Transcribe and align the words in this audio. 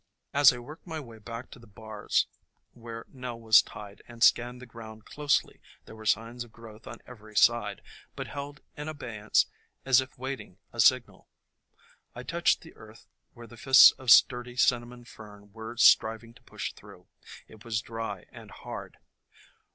As 0.33 0.51
I 0.51 0.57
worked 0.57 0.87
my 0.87 0.99
way 0.99 1.19
back 1.19 1.51
to 1.51 1.59
the 1.59 1.67
bars 1.67 2.25
where 2.71 3.05
Nell 3.09 3.39
was 3.39 3.61
tied 3.61 4.01
and 4.07 4.23
scanned 4.23 4.59
the 4.59 4.65
ground 4.65 5.05
closely, 5.05 5.61
there 5.85 5.95
were 5.95 6.07
signs 6.07 6.43
of 6.43 6.51
growth 6.51 6.87
on 6.87 7.03
every 7.05 7.35
side, 7.35 7.83
but 8.15 8.25
held 8.25 8.61
in 8.75 8.87
abeyance 8.87 9.45
as 9.85 10.01
if 10.01 10.17
waiting 10.17 10.57
a 10.73 10.79
signal. 10.79 11.27
I 12.15 12.23
touched 12.23 12.61
the 12.61 12.73
earth 12.75 13.05
where 13.33 13.45
the 13.45 13.57
fists 13.57 13.91
of 13.91 14.09
sturdy 14.09 14.55
Cinnamon 14.55 15.05
Fern 15.05 15.51
were 15.53 15.77
striving 15.77 16.33
to 16.33 16.41
push 16.41 16.73
through; 16.73 17.05
it 17.47 17.63
was 17.63 17.79
dry 17.79 18.25
and 18.31 18.49
hard. 18.49 18.97